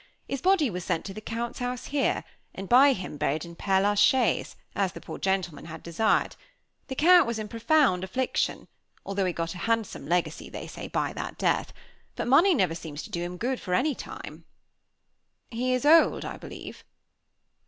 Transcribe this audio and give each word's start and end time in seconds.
His 0.27 0.41
body 0.41 0.67
was 0.71 0.83
sent 0.83 1.05
to 1.05 1.13
the 1.13 1.21
Count's 1.21 1.59
house 1.59 1.85
here, 1.85 2.23
and 2.55 2.67
by 2.67 2.93
him 2.93 3.17
buried 3.17 3.45
in 3.45 3.55
Père 3.55 3.83
la 3.83 3.93
Chaise, 3.93 4.55
as 4.75 4.93
the 4.93 4.99
poor 4.99 5.19
gentleman 5.19 5.65
had 5.65 5.83
desired. 5.83 6.35
The 6.87 6.95
Count 6.95 7.27
was 7.27 7.37
in 7.37 7.47
profound 7.47 8.03
affliction; 8.03 8.67
although 9.05 9.25
he 9.25 9.31
got 9.31 9.53
a 9.53 9.59
handsome 9.69 10.07
legacy, 10.07 10.49
they 10.49 10.65
say, 10.65 10.87
by 10.87 11.13
that 11.13 11.37
death. 11.37 11.71
But 12.15 12.27
money 12.27 12.55
never 12.55 12.73
seems 12.73 13.03
to 13.03 13.11
do 13.11 13.21
him 13.21 13.37
good 13.37 13.61
for 13.61 13.75
any 13.75 13.93
time." 13.93 14.43
"He 15.51 15.71
is 15.71 15.85
old, 15.85 16.25
I 16.25 16.37
believe?" 16.37 16.83